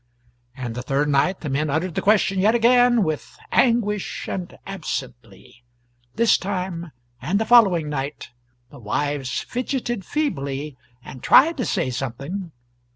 [0.57, 5.63] And the third night the men uttered the question yet again with anguish, and absently.
[6.15, 8.31] This time and the following night
[8.71, 10.75] the wives fidgeted feebly,
[11.05, 12.51] and tried to say something.